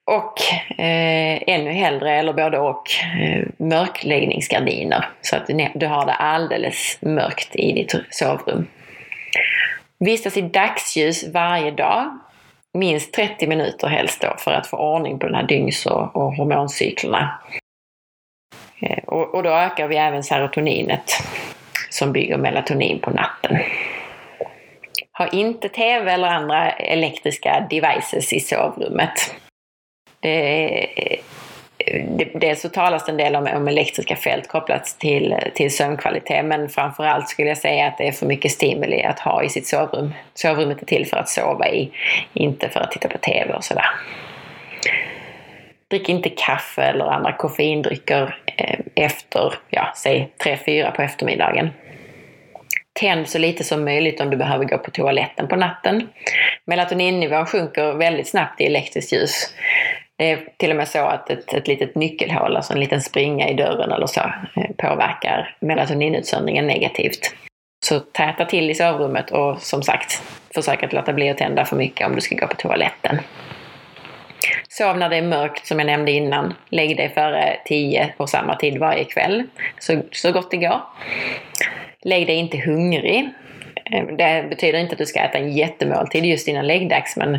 Och 0.05 0.33
eh, 0.79 1.41
ännu 1.47 1.71
hellre, 1.71 2.11
eller 2.11 2.33
både 2.33 2.59
och, 2.59 2.91
eh, 3.21 3.43
mörkläggningsgardiner. 3.57 5.05
Så 5.21 5.35
att 5.35 5.47
du, 5.47 5.67
du 5.75 5.88
har 5.88 6.05
det 6.05 6.13
alldeles 6.13 6.97
mörkt 7.01 7.55
i 7.55 7.71
ditt 7.71 7.95
sovrum. 8.09 8.67
Vistas 10.00 10.38
i 10.38 10.41
dagsljus 10.41 11.33
varje 11.33 11.71
dag, 11.71 12.19
minst 12.73 13.13
30 13.13 13.47
minuter 13.47 13.88
helst 13.88 14.21
då, 14.21 14.35
för 14.38 14.51
att 14.51 14.67
få 14.67 14.77
ordning 14.77 15.19
på 15.19 15.25
den 15.25 15.35
här 15.35 15.47
dygns 15.47 15.85
och, 15.85 16.15
och 16.15 16.35
hormoncyklerna. 16.35 17.39
Eh, 18.81 19.03
och, 19.03 19.35
och, 19.35 19.43
då 19.43 19.50
ökar 19.50 19.88
vi 19.88 19.95
även 19.95 20.23
serotoninet 20.23 21.11
som 21.89 22.11
bygger 22.11 22.38
melatonin 22.38 23.00
på 23.00 23.09
natten. 23.09 23.57
Ha 25.18 25.27
inte 25.27 25.70
TV 25.70 26.12
eller 26.12 26.27
andra 26.27 26.72
elektriska 26.72 27.68
devices 27.70 28.34
i 28.34 28.39
sovrummet. 28.39 29.36
Det, 30.20 30.88
det, 32.18 32.25
dels 32.34 32.62
så 32.62 32.70
talas 32.70 33.06
det 33.06 33.12
en 33.12 33.18
del 33.18 33.36
om, 33.36 33.48
om 33.56 33.68
elektriska 33.68 34.15
fält 34.15 34.48
kopplat 34.48 34.86
till, 35.00 35.36
till 35.53 35.75
sömnkvalitet 35.75 36.46
men 36.46 36.70
framförallt 36.70 37.30
skulle 37.30 37.48
jag 37.48 37.58
säga 37.58 37.88
att 37.88 37.98
det 37.98 38.08
är 38.08 38.12
för 38.12 38.25
mycket 38.25 38.51
stimuli 38.51 39.03
att 39.03 39.20
ha 39.20 39.44
i 39.44 39.50
sitt 39.50 39.68
sovrum. 39.68 40.13
Sovrummet 40.34 40.82
är 40.82 40.86
till 40.86 41.06
för 41.06 41.18
att 41.18 41.30
sova 41.30 41.70
i, 41.70 41.91
inte 42.34 42.70
för 42.70 42.80
att 42.80 42.91
titta 42.91 43.08
på 43.08 43.18
TV 43.18 43.53
och 43.53 43.63
sådär. 43.63 43.89
Drick 45.88 46.10
inte 46.10 46.30
kaffe 46.30 46.84
eller 46.84 47.06
andra 47.06 47.34
koffeindrycker 47.34 48.38
eh, 48.58 48.80
efter, 48.96 49.53
ja, 49.70 49.94
säg 49.96 50.30
3-4 50.44 50.91
på 50.91 51.01
eftermiddagen. 51.01 51.70
Tänd 53.00 53.29
så 53.29 53.38
lite 53.38 53.63
som 53.63 53.83
möjligt 53.86 54.21
om 54.21 54.29
du 54.29 54.38
behöver 54.38 54.65
gå 54.65 54.77
på 54.77 54.91
toaletten 54.91 55.48
på 55.48 55.55
natten. 55.55 56.10
Melatoninnivån 56.65 57.45
sjunker 57.45 57.93
väldigt 57.93 58.29
snabbt 58.29 58.62
i 58.62 58.65
elektriskt 58.65 59.13
ljus. 59.13 59.53
Det 60.17 60.31
är 60.31 60.48
till 60.57 60.71
och 60.71 60.75
med 60.75 60.88
så 60.88 61.00
att 61.00 61.29
ett, 61.29 61.53
ett 61.53 61.67
litet 61.67 61.95
nyckelhål, 61.95 62.55
alltså 62.55 62.74
en 62.74 62.79
liten 62.79 63.01
springa 63.01 63.50
i 63.50 63.53
dörren 63.53 63.91
eller 63.91 64.07
så, 64.07 64.19
eh, 64.55 64.71
påverkar 64.77 65.57
melatoninutsöndringen 65.60 66.67
negativt. 66.67 67.36
Så 67.86 68.00
täta 68.00 68.45
till 68.45 68.69
i 68.69 68.75
sovrummet 68.75 69.31
och 69.31 69.62
som 69.62 69.83
sagt, 69.83 70.21
försök 70.55 70.83
att 70.83 70.93
låta 70.93 71.13
bli 71.13 71.29
att 71.29 71.38
tända 71.38 71.65
för 71.65 71.75
mycket 71.75 72.07
om 72.07 72.15
du 72.15 72.21
ska 72.21 72.36
gå 72.36 72.48
på 72.48 72.55
toaletten. 72.55 73.19
Sov 74.69 74.98
när 74.98 75.10
det 75.10 75.17
är 75.17 75.21
mörkt 75.21 75.67
som 75.67 75.79
jag 75.79 75.86
nämnde 75.86 76.12
innan. 76.12 76.53
Lägg 76.69 76.98
dig 76.98 77.10
före 77.10 77.57
10 77.65 78.13
på 78.17 78.27
samma 78.27 78.55
tid 78.55 78.77
varje 78.77 79.03
kväll, 79.03 79.43
så, 79.79 80.01
så 80.12 80.31
gott 80.31 80.51
det 80.51 80.57
går. 80.57 80.81
Lägg 82.05 82.27
dig 82.27 82.36
inte 82.36 82.58
hungrig. 82.58 83.29
Eh, 83.86 84.05
det 84.05 84.46
betyder 84.50 84.79
inte 84.79 84.91
att 84.91 84.98
du 84.98 85.05
ska 85.05 85.20
äta 85.20 85.38
en 85.38 85.51
jättemåltid 85.51 86.25
just 86.25 86.48
innan 86.48 86.67
läggdags 86.67 87.17
men, 87.17 87.38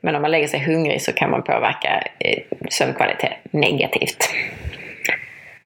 men 0.00 0.14
om 0.14 0.22
man 0.22 0.30
lägger 0.30 0.48
sig 0.48 0.60
hungrig 0.60 1.02
så 1.02 1.12
kan 1.12 1.30
man 1.30 1.42
påverka 1.42 2.02
eh, 2.18 2.42
sömnkvalitet 2.70 3.32
negativt. 3.50 4.28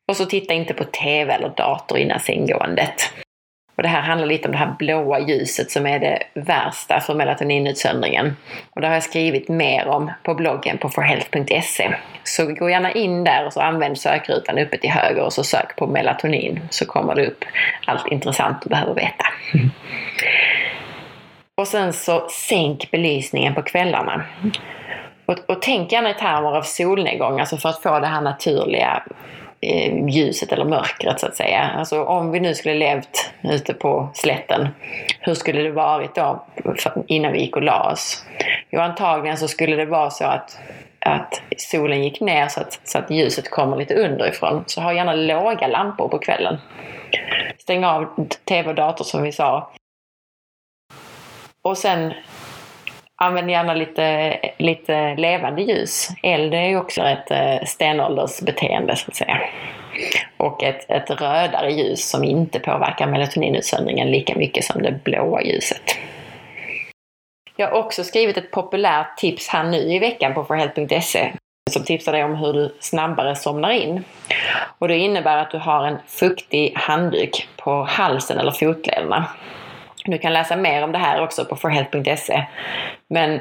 Och 0.08 0.16
så 0.16 0.26
titta 0.26 0.54
inte 0.54 0.74
på 0.74 0.84
TV 0.84 1.32
eller 1.32 1.48
dator 1.48 1.98
innan 1.98 2.20
sänggåendet. 2.20 3.12
Och 3.82 3.88
det 3.88 3.92
här 3.92 4.02
handlar 4.02 4.26
lite 4.26 4.48
om 4.48 4.52
det 4.52 4.58
här 4.58 4.74
blåa 4.78 5.20
ljuset 5.20 5.70
som 5.70 5.86
är 5.86 5.98
det 5.98 6.22
värsta 6.34 7.00
för 7.00 7.14
melatoninutsöndringen. 7.14 8.36
Och 8.70 8.80
det 8.80 8.86
har 8.86 8.94
jag 8.94 9.02
skrivit 9.02 9.48
mer 9.48 9.88
om 9.88 10.10
på 10.22 10.34
bloggen 10.34 10.78
på 10.78 10.88
forhealth.se. 10.88 11.94
Så 12.24 12.46
gå 12.46 12.70
gärna 12.70 12.92
in 12.92 13.24
där 13.24 13.46
och 13.46 13.52
så 13.52 13.60
använd 13.60 13.98
sökrutan 13.98 14.58
uppe 14.58 14.78
till 14.78 14.90
höger 14.90 15.22
och 15.22 15.32
så 15.32 15.44
sök 15.44 15.76
på 15.76 15.86
melatonin 15.86 16.60
så 16.70 16.86
kommer 16.86 17.14
det 17.14 17.26
upp 17.26 17.44
allt 17.86 18.06
intressant 18.08 18.62
du 18.62 18.68
behöver 18.68 18.94
veta. 18.94 19.24
Och 21.56 21.68
sen 21.68 21.92
så 21.92 22.28
sänk 22.28 22.90
belysningen 22.90 23.54
på 23.54 23.62
kvällarna. 23.62 24.24
Och, 25.26 25.38
och 25.48 25.62
tänk 25.62 25.92
gärna 25.92 26.10
i 26.10 26.14
termer 26.14 26.56
av 26.56 26.62
solnedgång, 26.62 27.40
alltså 27.40 27.56
för 27.56 27.68
att 27.68 27.82
få 27.82 28.00
det 28.00 28.06
här 28.06 28.20
naturliga 28.20 29.02
Eh, 29.66 30.08
ljuset 30.08 30.52
eller 30.52 30.64
mörkret 30.64 31.20
så 31.20 31.26
att 31.26 31.36
säga. 31.36 31.70
Alltså 31.78 32.04
om 32.04 32.30
vi 32.30 32.40
nu 32.40 32.54
skulle 32.54 32.74
levt 32.74 33.30
ute 33.42 33.74
på 33.74 34.08
slätten, 34.14 34.68
hur 35.20 35.34
skulle 35.34 35.62
det 35.62 35.70
varit 35.70 36.14
då 36.14 36.44
innan 37.06 37.32
vi 37.32 37.40
gick 37.40 37.56
och 37.56 37.62
la 37.62 37.92
oss? 37.92 38.24
Jo, 38.70 38.80
antagligen 38.80 39.38
så 39.38 39.48
skulle 39.48 39.76
det 39.76 39.86
vara 39.86 40.10
så 40.10 40.24
att, 40.24 40.58
att 41.00 41.42
solen 41.56 42.02
gick 42.02 42.20
ner 42.20 42.48
så 42.48 42.60
att, 42.60 42.80
så 42.84 42.98
att 42.98 43.10
ljuset 43.10 43.50
kommer 43.50 43.76
lite 43.76 43.94
underifrån. 43.94 44.64
Så 44.66 44.80
ha 44.80 44.92
gärna 44.92 45.14
låga 45.14 45.66
lampor 45.66 46.08
på 46.08 46.18
kvällen. 46.18 46.58
Stäng 47.58 47.84
av 47.84 48.26
tv 48.44 48.68
och 48.68 48.74
dator 48.74 49.04
som 49.04 49.22
vi 49.22 49.32
sa. 49.32 49.70
Och 51.64 51.78
sen 51.78 52.12
Använd 53.22 53.50
gärna 53.50 53.74
lite, 53.74 54.38
lite 54.58 55.14
levande 55.14 55.62
ljus. 55.62 56.08
Eld 56.22 56.54
är 56.54 56.68
ju 56.68 56.76
också 56.76 57.02
ett 57.02 57.30
eh, 57.30 57.66
stenåldersbeteende 57.66 58.96
så 58.96 59.08
att 59.08 59.16
säga. 59.16 59.40
Och 60.36 60.62
ett, 60.62 60.90
ett 60.90 61.10
rödare 61.10 61.72
ljus 61.72 62.10
som 62.10 62.24
inte 62.24 62.58
påverkar 62.58 63.06
melatoninutsöndringen 63.06 64.10
lika 64.10 64.34
mycket 64.34 64.64
som 64.64 64.82
det 64.82 65.04
blåa 65.04 65.42
ljuset. 65.42 65.82
Jag 67.56 67.68
har 67.68 67.78
också 67.78 68.04
skrivit 68.04 68.36
ett 68.36 68.50
populärt 68.50 69.16
tips 69.16 69.48
här 69.48 69.64
nu 69.64 69.78
i 69.78 69.98
veckan 69.98 70.34
på 70.34 70.44
forhealth.se 70.44 71.32
som 71.70 71.84
tipsar 71.84 72.12
dig 72.12 72.24
om 72.24 72.34
hur 72.36 72.52
du 72.52 72.74
snabbare 72.80 73.36
somnar 73.36 73.70
in. 73.70 74.04
Och 74.78 74.88
det 74.88 74.96
innebär 74.96 75.36
att 75.36 75.50
du 75.50 75.58
har 75.58 75.86
en 75.86 75.98
fuktig 76.06 76.72
handduk 76.76 77.48
på 77.56 77.84
halsen 77.84 78.38
eller 78.38 78.50
fotlederna. 78.50 79.24
Du 80.04 80.18
kan 80.18 80.32
läsa 80.32 80.56
mer 80.56 80.84
om 80.84 80.92
det 80.92 80.98
här 80.98 81.22
också 81.22 81.44
på 81.44 81.56
forhealth.se. 81.56 82.44
Men 83.08 83.40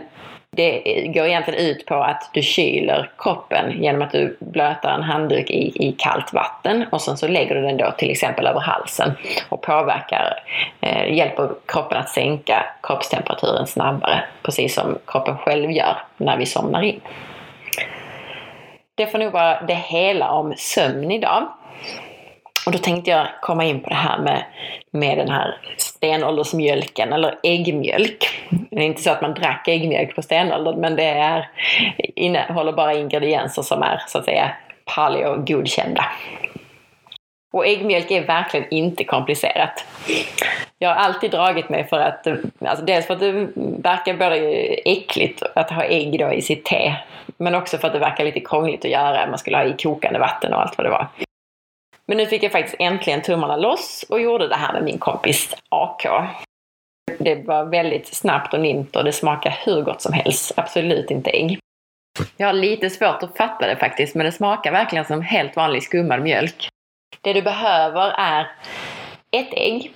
det 0.56 0.82
går 1.14 1.26
egentligen 1.26 1.60
ut 1.60 1.86
på 1.86 1.96
att 1.96 2.30
du 2.34 2.42
kyler 2.42 3.12
kroppen 3.18 3.84
genom 3.84 4.02
att 4.02 4.12
du 4.12 4.38
blötar 4.40 4.94
en 4.94 5.04
handduk 5.04 5.50
i, 5.50 5.88
i 5.88 5.96
kallt 5.98 6.34
vatten 6.34 6.86
och 6.92 7.02
sen 7.02 7.18
så 7.18 7.28
lägger 7.28 7.56
du 7.56 7.62
den 7.62 7.78
då 7.78 7.92
till 7.92 8.12
exempel 8.12 8.48
över 8.48 8.60
halsen 8.60 9.12
och 9.50 9.62
påverkar, 9.62 10.44
eh, 10.82 11.14
hjälper 11.14 11.50
kroppen 11.66 11.98
att 11.98 12.10
sänka 12.10 12.66
kroppstemperaturen 12.84 13.68
snabbare, 13.68 14.24
precis 14.44 14.76
som 14.76 14.98
kroppen 15.08 15.38
själv 15.38 15.72
gör 15.72 15.98
när 16.18 16.38
vi 16.38 16.46
somnar 16.46 16.82
in. 16.82 17.02
Det 18.96 19.08
får 19.08 19.20
nog 19.20 19.32
vara 19.32 19.62
det 19.62 19.76
hela 19.76 20.32
om 20.32 20.54
sömn 20.58 21.12
idag. 21.12 21.48
Och 22.66 22.72
då 22.72 22.78
tänkte 22.78 23.12
jag 23.12 23.28
komma 23.42 23.66
in 23.66 23.80
på 23.80 23.90
det 23.90 23.96
här 23.96 24.20
med, 24.20 24.44
med 24.92 25.18
den 25.18 25.30
här 25.30 25.58
stenåldersmjölken 25.78 27.14
eller 27.14 27.40
äggmjölk. 27.44 28.48
Det 28.50 28.80
är 28.80 28.86
inte 28.86 29.02
så 29.02 29.12
att 29.12 29.22
man 29.22 29.34
drack 29.34 29.68
äggmjölk 29.68 30.16
på 30.16 30.22
stenåldern 30.22 30.80
men 30.80 30.96
det 30.96 31.06
är, 31.06 31.50
innehåller 31.98 32.72
bara 32.72 32.94
ingredienser 32.94 33.62
som 33.62 33.84
är 33.84 34.02
så 34.08 34.18
att 34.18 34.26
säga 34.26 34.52
paleo-godkända. 34.86 36.06
Och 37.54 37.68
äggmjölk 37.68 38.12
är 38.12 38.26
verkligen 38.26 38.70
inte 38.70 39.04
komplicerat. 39.04 39.86
Jag 40.80 40.90
har 40.90 40.96
alltid 40.96 41.32
dragit 41.32 41.70
mig 41.70 41.88
för 41.88 42.00
att, 42.00 42.28
alltså 42.60 42.86
dels 42.86 43.08
för 43.08 43.14
att 43.14 43.20
det 43.20 43.48
verkar 43.82 44.14
både 44.14 44.36
äckligt 44.86 45.44
att 45.56 45.72
ha 45.72 45.84
ägg 45.84 46.20
då 46.20 46.34
i 46.34 46.42
sitt 46.42 46.66
te, 46.66 46.96
men 47.38 47.56
också 47.56 47.78
för 47.78 47.88
att 47.88 47.94
det 47.94 48.00
verkar 48.00 48.24
lite 48.24 48.40
krångligt 48.40 48.86
att 48.86 48.92
göra. 48.92 49.28
Man 49.28 49.38
skulle 49.38 49.58
ha 49.58 49.64
i 49.64 49.76
kokande 49.78 50.20
vatten 50.20 50.54
och 50.54 50.62
allt 50.62 50.78
vad 50.78 50.86
det 50.86 50.92
var. 50.92 51.08
Men 52.12 52.18
nu 52.18 52.26
fick 52.26 52.44
jag 52.44 52.52
faktiskt 52.52 52.76
äntligen 52.80 53.22
tummarna 53.22 53.56
loss 53.56 54.06
och 54.10 54.22
gjorde 54.22 54.48
det 54.48 54.56
här 54.56 54.74
med 54.74 54.84
min 54.84 54.98
kompis 54.98 55.56
AK. 55.70 56.06
Det 57.20 57.36
var 57.36 57.66
väldigt 57.66 58.08
snabbt 58.08 58.54
och 58.54 58.60
nint 58.60 58.96
och 58.96 59.04
det 59.04 59.12
smakar 59.12 59.60
hur 59.66 59.82
gott 59.82 60.02
som 60.02 60.14
helst. 60.14 60.52
Absolut 60.56 61.12
inte 61.12 61.30
ägg. 61.30 61.60
Jag 62.38 62.48
har 62.48 62.54
lite 62.54 62.90
svårt 62.90 63.24
att 63.24 63.38
fatta 63.38 63.68
det 63.68 63.76
faktiskt, 63.76 64.16
men 64.16 64.26
det 64.26 64.32
smakar 64.32 64.72
verkligen 64.72 65.06
som 65.06 65.22
helt 65.22 65.56
vanlig 65.56 65.84
skummad 65.84 66.22
mjölk. 66.22 66.70
Det 67.22 67.34
du 67.34 67.42
behöver 67.42 68.14
är 68.18 68.48
ett 69.32 69.54
ägg, 69.54 69.92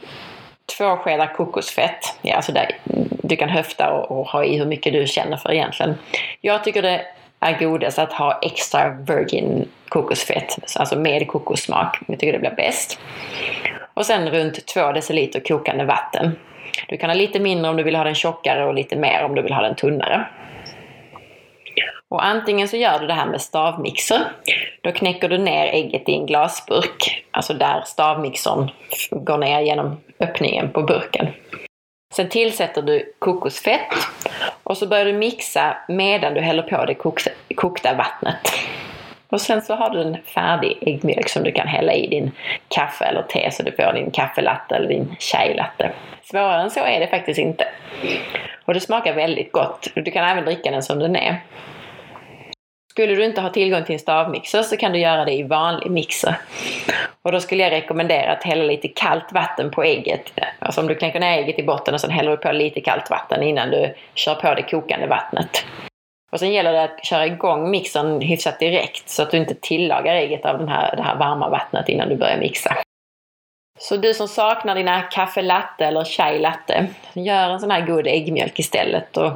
två 0.78 0.98
skedar 0.98 1.34
kokosfett. 1.34 2.20
Ja, 2.22 2.36
alltså 2.36 2.52
där, 2.52 2.78
du 3.24 3.36
kan 3.36 3.50
höfta 3.50 3.94
och, 3.94 4.20
och 4.20 4.28
ha 4.28 4.44
i 4.44 4.58
hur 4.58 4.66
mycket 4.66 4.94
du 4.94 5.08
känner 5.08 5.38
för 5.38 5.54
egentligen. 5.54 5.96
Jag 6.42 6.64
tycker 6.64 6.82
det 6.82 7.06
är 7.46 7.60
godast 7.60 8.00
att 8.00 8.14
ha 8.14 8.40
extra 8.42 8.90
virgin 8.90 9.70
kokosfett, 9.90 10.58
alltså 10.75 11.00
med 11.00 11.28
kokossmak. 11.28 11.98
Jag 12.08 12.20
tycker 12.20 12.34
det 12.34 12.40
blir 12.40 12.56
bäst. 12.56 13.00
Och 13.94 14.06
sen 14.06 14.30
runt 14.30 14.66
2 14.66 14.92
deciliter 14.92 15.40
kokande 15.40 15.86
vatten. 15.86 16.36
Du 16.88 16.98
kan 16.98 17.10
ha 17.10 17.16
lite 17.16 17.40
mindre 17.40 17.72
om 17.72 17.78
du 17.78 17.84
vill 17.84 17.96
ha 17.96 18.04
den 18.04 18.16
tjockare 18.16 18.66
och 18.66 18.74
lite 18.74 18.96
mer 18.96 19.24
om 19.24 19.36
du 19.36 19.42
vill 19.42 19.54
ha 19.54 19.62
den 19.62 19.75
tunnare. 19.75 20.28
Och 22.10 22.25
antingen 22.25 22.68
så 22.68 22.78
gör 22.78 23.00
du 23.00 23.08
det 23.08 23.14
här 23.14 23.25
med 23.25 23.42
stavmixer. 23.42 24.22
Då 24.82 24.92
knäcker 24.92 25.30
du 25.30 25.38
ner 25.38 25.68
ägget 25.68 26.10
i 26.10 26.14
en 26.14 26.25
glasburk, 26.25 27.25
alltså 27.32 27.54
där 27.54 27.82
stavmixern 27.86 28.70
går 29.12 29.38
ner 29.38 29.62
genom 29.62 29.98
öppningen 30.20 30.72
på 30.72 30.82
burken. 30.82 31.28
Sen 32.16 32.30
tillsätter 32.30 32.82
du 32.82 33.14
kokosfett 33.20 33.94
och 34.64 34.78
så 34.78 34.88
börjar 34.88 35.06
du 35.06 35.14
mixa 35.14 35.78
medan 35.88 36.34
du 36.34 36.42
häller 36.42 36.64
på 36.64 36.86
det 36.86 36.96
kokta 37.56 37.94
vattnet. 37.94 38.38
Och 39.30 39.42
sen 39.42 39.62
så 39.62 39.76
har 39.76 39.90
du 39.90 40.02
en 40.02 40.18
färdig 40.24 40.78
äggmjölk 40.82 41.30
som 41.30 41.44
du 41.44 41.52
kan 41.52 41.68
hälla 41.68 41.94
i 41.94 42.08
din 42.08 42.32
kaffe 42.68 43.06
eller 43.06 43.22
te 43.22 43.52
så 43.52 43.64
du 43.64 43.72
får 43.72 43.94
din 43.94 44.12
kaffelatte 44.12 44.76
eller 44.76 44.88
din 44.88 45.16
chai-latte. 45.20 45.92
Svårare 46.24 46.62
än 46.62 46.72
så 46.72 46.80
är 46.80 47.00
det 47.00 47.08
faktiskt 47.08 47.40
inte. 47.40 47.68
Och 48.66 48.74
det 48.74 48.80
smakar 48.80 49.14
väldigt 49.14 49.52
gott. 49.52 49.88
Du 49.96 50.12
kan 50.12 50.26
även 50.26 50.46
dricka 50.46 50.72
den 50.72 50.84
som 50.84 51.00
den 51.00 51.16
är. 51.16 51.40
Skulle 52.96 53.16
du 53.16 53.25
inte 53.25 53.42
ha 53.42 53.50
tillgång 53.50 53.84
till 53.84 53.94
en 53.94 54.00
stavmixer 54.00 54.64
så 54.64 54.78
kan 54.78 54.92
du 54.92 55.00
göra 55.00 55.25
det 55.25 55.34
i 55.34 55.44
vanlig 55.44 55.92
mixer. 55.92 56.36
Och 57.22 57.32
då 57.32 57.40
skulle 57.40 57.64
jag 57.64 57.72
rekommendera 57.72 58.32
att 58.32 58.44
hälla 58.44 58.64
lite 58.64 58.88
kallt 58.88 59.32
vatten 59.32 59.72
på 59.72 59.84
ägget. 59.84 60.34
Alltså 60.60 60.82
om 60.82 60.88
du 60.88 60.96
knäcker 60.96 61.20
ner 61.20 61.38
ägget 61.38 61.60
i 61.60 61.64
botten 61.64 61.94
och 61.94 62.02
sen 62.02 62.10
häller 62.10 62.32
du 62.32 62.38
på 62.38 62.52
lite 62.52 62.82
kallt 62.82 63.10
vatten 63.10 63.44
innan 63.44 63.70
du 63.70 63.94
kör 64.14 64.36
på 64.36 64.54
det 64.54 64.62
kokande 64.62 65.08
vattnet. 65.08 65.66
Och 66.32 66.40
sen 66.40 66.54
gäller 66.54 66.74
det 66.74 66.84
att 66.84 67.06
köra 67.06 67.25
igång 67.25 67.72
mixern 67.72 68.22
hyfsat 68.22 68.60
direkt 68.60 69.10
så 69.10 69.24
att 69.24 69.32
du 69.32 69.38
inte 69.38 69.56
tillagar 69.56 70.16
ägget 70.16 70.46
av 70.46 70.58
den 70.58 70.68
här, 70.68 70.96
det 70.96 71.04
här 71.04 71.16
varma 71.16 71.50
vattnet 71.50 71.90
innan 71.90 72.10
du 72.10 72.16
börjar 72.16 72.38
mixa. 72.38 72.78
Så 73.79 73.98
du 73.98 74.13
som 74.13 74.27
saknar 74.27 74.75
dina 74.75 75.01
kaffe 75.01 75.41
latte 75.41 75.86
eller 75.86 76.03
chai 76.03 76.39
latte, 76.39 76.88
gör 77.13 77.50
en 77.50 77.60
sån 77.60 77.72
här 77.72 77.82
god 77.82 78.08
äggmjölk 78.08 78.60
istället. 78.60 79.17
Och 79.17 79.32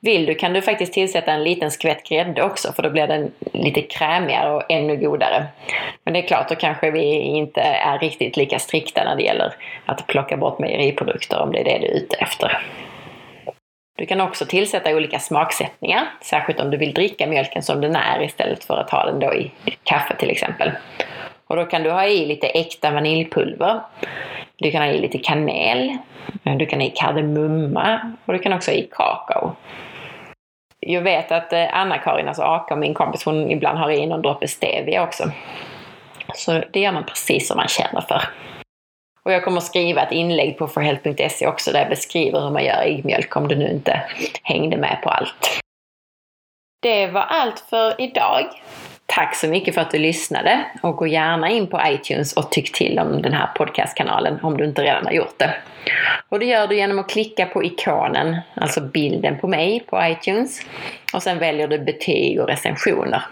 vill 0.00 0.26
du 0.26 0.34
kan 0.34 0.52
du 0.52 0.62
faktiskt 0.62 0.92
tillsätta 0.92 1.32
en 1.32 1.44
liten 1.44 1.70
skvätt 1.70 2.08
grädde 2.08 2.42
också 2.42 2.72
för 2.72 2.82
då 2.82 2.90
blir 2.90 3.06
den 3.06 3.32
lite 3.52 3.82
krämigare 3.82 4.54
och 4.54 4.62
ännu 4.68 4.96
godare. 4.96 5.46
Men 6.04 6.14
det 6.14 6.20
är 6.20 6.26
klart, 6.26 6.48
då 6.48 6.54
kanske 6.54 6.90
vi 6.90 7.04
inte 7.14 7.60
är 7.60 7.98
riktigt 7.98 8.36
lika 8.36 8.58
strikta 8.58 9.04
när 9.04 9.16
det 9.16 9.22
gäller 9.22 9.52
att 9.86 10.06
plocka 10.06 10.36
bort 10.36 10.58
mejeriprodukter 10.58 11.40
om 11.40 11.52
det 11.52 11.60
är 11.60 11.64
det 11.64 11.78
du 11.78 11.86
är 11.86 11.96
ute 11.96 12.16
efter. 12.16 12.62
Du 13.98 14.06
kan 14.06 14.20
också 14.20 14.46
tillsätta 14.46 14.96
olika 14.96 15.18
smaksättningar, 15.18 16.04
särskilt 16.22 16.60
om 16.60 16.70
du 16.70 16.76
vill 16.76 16.94
dricka 16.94 17.26
mjölken 17.26 17.62
som 17.62 17.80
den 17.80 17.96
är 17.96 18.22
istället 18.22 18.64
för 18.64 18.76
att 18.76 18.90
ha 18.90 19.04
den 19.06 19.20
då 19.20 19.34
i 19.34 19.50
kaffe 19.82 20.16
till 20.16 20.30
exempel. 20.30 20.70
Och 21.48 21.56
då 21.56 21.64
kan 21.64 21.82
du 21.82 21.90
ha 21.90 22.06
i 22.06 22.26
lite 22.26 22.46
äkta 22.46 22.90
vaniljpulver. 22.90 23.80
Du 24.56 24.70
kan 24.70 24.82
ha 24.82 24.88
i 24.88 25.00
lite 25.00 25.18
kanel. 25.18 25.98
Du 26.42 26.66
kan 26.66 26.80
ha 26.80 26.86
i 26.86 26.90
kardemumma 26.90 28.14
och 28.24 28.32
du 28.32 28.38
kan 28.38 28.52
också 28.52 28.70
ha 28.70 28.76
i 28.76 28.88
kakao. 28.92 29.56
Jag 30.80 31.02
vet 31.02 31.32
att 31.32 31.52
eh, 31.52 31.78
Anna-Karin, 31.78 32.28
alltså 32.28 32.42
Aka, 32.42 32.76
min 32.76 32.94
kompis, 32.94 33.24
hon 33.24 33.50
ibland 33.50 33.78
har 33.78 33.90
i 33.90 34.06
någon 34.06 34.22
droppe 34.22 34.48
stevia 34.48 35.02
också. 35.02 35.30
Så 36.34 36.62
det 36.72 36.80
gör 36.80 36.92
man 36.92 37.04
precis 37.04 37.48
som 37.48 37.56
man 37.56 37.68
känner 37.68 38.00
för. 38.00 38.22
Och 39.22 39.32
jag 39.32 39.44
kommer 39.44 39.58
att 39.58 39.64
skriva 39.64 40.02
ett 40.02 40.12
inlägg 40.12 40.58
på 40.58 40.68
forhealth.se 40.68 41.46
också 41.46 41.72
där 41.72 41.80
jag 41.80 41.88
beskriver 41.88 42.40
hur 42.40 42.50
man 42.50 42.64
gör 42.64 42.82
äggmjölk 42.82 43.36
om 43.36 43.48
du 43.48 43.56
nu 43.56 43.70
inte 43.70 44.02
hängde 44.42 44.76
med 44.76 44.98
på 45.02 45.10
allt. 45.10 45.60
Det 46.82 47.06
var 47.06 47.22
allt 47.22 47.60
för 47.60 48.00
idag. 48.00 48.46
Tack 49.06 49.34
så 49.34 49.48
mycket 49.48 49.74
för 49.74 49.80
att 49.80 49.90
du 49.90 49.98
lyssnade 49.98 50.64
och 50.82 50.96
gå 50.96 51.06
gärna 51.06 51.50
in 51.50 51.66
på 51.66 51.80
iTunes 51.86 52.32
och 52.32 52.50
tyck 52.50 52.72
till 52.72 52.98
om 52.98 53.22
den 53.22 53.32
här 53.32 53.46
podcastkanalen 53.56 54.38
om 54.42 54.56
du 54.56 54.64
inte 54.64 54.82
redan 54.82 55.06
har 55.06 55.12
gjort 55.12 55.38
det. 55.38 55.54
Och 56.28 56.38
det 56.38 56.46
gör 56.46 56.66
du 56.66 56.76
genom 56.76 56.98
att 56.98 57.08
klicka 57.08 57.46
på 57.46 57.64
ikonen, 57.64 58.36
alltså 58.54 58.80
bilden 58.80 59.38
på 59.38 59.48
mig 59.48 59.80
på 59.80 60.00
iTunes. 60.02 60.60
Och 61.14 61.22
sen 61.22 61.38
väljer 61.38 61.68
du 61.68 61.78
betyg 61.78 62.40
och 62.40 62.48
recensioner. 62.48 63.22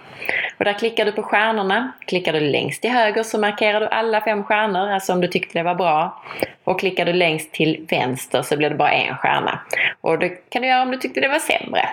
Och 0.59 0.65
där 0.65 0.73
klickar 0.73 1.05
du 1.05 1.13
på 1.13 1.23
stjärnorna. 1.23 1.93
Klickar 2.07 2.33
du 2.33 2.41
längst 2.41 2.83
till 2.83 2.91
höger 2.91 3.23
så 3.23 3.39
markerar 3.39 3.81
du 3.81 3.87
alla 3.87 4.21
fem 4.21 4.45
stjärnor, 4.45 4.91
alltså 4.91 5.13
om 5.13 5.21
du 5.21 5.29
tyckte 5.29 5.59
det 5.59 5.63
var 5.63 5.75
bra. 5.75 6.23
Och 6.65 6.81
klickar 6.81 7.07
du 7.07 7.13
längst 7.13 7.53
till 7.53 7.87
vänster 7.91 8.43
så 8.43 8.57
blir 8.57 8.71
det 8.71 8.77
bara 8.77 8.93
en 8.93 9.17
stjärna. 9.17 9.61
Och 10.01 10.19
det 10.19 10.29
kan 10.29 10.63
du 10.63 10.69
göra 10.69 10.83
om 10.83 10.91
du 10.91 10.97
tyckte 10.97 11.21
det 11.21 11.29
var 11.29 11.39
sämre. 11.39 11.89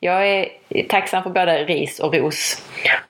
Jag 0.00 0.28
är 0.28 0.48
tacksam 0.88 1.22
för 1.22 1.30
både 1.30 1.64
ris 1.64 2.00
och 2.00 2.14
ros. 2.14 2.62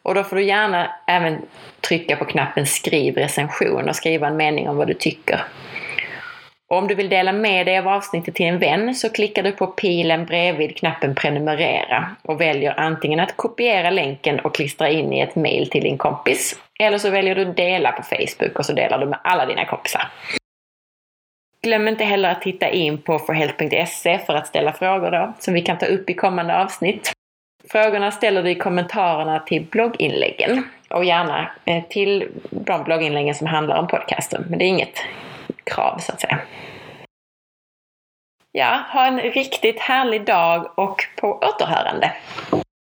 Och 0.03 0.15
då 0.15 0.25
får 0.25 0.37
du 0.37 0.43
gärna 0.43 0.91
även 1.07 1.43
trycka 1.89 2.17
på 2.17 2.25
knappen 2.25 2.67
skriv 2.67 3.15
recension 3.15 3.89
och 3.89 3.97
skriva 3.97 4.27
en 4.27 4.37
mening 4.37 4.69
om 4.69 4.77
vad 4.77 4.87
du 4.87 4.95
tycker. 4.95 5.45
Och 6.71 6.79
om 6.79 6.89
du 6.89 6.95
vill 6.95 7.09
dela 7.09 7.33
med 7.33 7.67
dig 7.67 7.79
av 7.79 7.89
avsnittet 7.89 8.35
till 8.35 8.47
en 8.47 8.59
vän 8.59 8.95
så 8.95 9.09
klickar 9.09 9.43
du 9.43 9.53
på 9.53 9.67
pilen 9.67 10.27
bredvid 10.27 10.77
knappen 10.77 11.15
prenumerera 11.15 12.17
och 12.23 12.41
väljer 12.41 12.81
antingen 12.81 13.21
att 13.21 13.37
kopiera 13.37 13.91
länken 13.91 14.41
och 14.41 14.55
klistra 14.55 14.89
in 14.89 15.13
i 15.13 15.21
ett 15.21 15.37
mail 15.37 15.71
till 15.71 15.83
din 15.83 15.99
kompis 15.99 16.61
eller 16.81 16.99
så 16.99 17.11
väljer 17.11 17.35
du 17.35 17.45
dela 17.45 17.93
på 17.93 18.03
Facebook 18.03 18.59
och 18.59 18.67
så 18.67 18.73
delar 18.73 18.99
du 18.99 19.07
med 19.07 19.19
alla 19.25 19.47
dina 19.47 19.65
kompisar. 19.65 20.09
Glöm 21.63 21.89
inte 21.89 22.05
heller 22.05 22.31
att 22.31 22.43
titta 22.43 22.71
in 22.71 23.03
på 23.03 23.19
forhealth.se 23.19 24.19
för 24.19 24.35
att 24.35 24.47
ställa 24.47 24.73
frågor 24.73 25.11
då, 25.11 25.35
som 25.39 25.55
vi 25.55 25.63
kan 25.63 25.79
ta 25.79 25.87
upp 25.87 26.11
i 26.11 26.15
kommande 26.15 26.63
avsnitt. 26.63 27.13
Frågorna 27.69 28.11
ställer 28.11 28.43
du 28.43 28.51
i 28.51 28.55
kommentarerna 28.55 29.41
till 29.41 29.67
blogginläggen 29.71 30.65
och 30.91 31.05
gärna 31.05 31.51
eh, 31.65 31.85
till 31.85 32.29
de 32.51 32.85
blogginläggen 32.85 33.35
som 33.35 33.47
handlar 33.47 33.79
om 33.79 33.89
podcasten, 33.89 34.45
men 34.49 34.59
det 34.59 34.65
är 34.65 34.69
inget 34.69 35.03
krav 35.65 35.99
så 35.99 36.13
att 36.13 36.21
säga. 36.21 36.39
Ja, 38.53 38.81
ha 38.93 39.07
en 39.07 39.21
riktigt 39.21 39.81
härlig 39.81 40.25
dag 40.25 40.73
och 40.75 41.05
på 41.17 41.39
återhörande! 41.39 42.13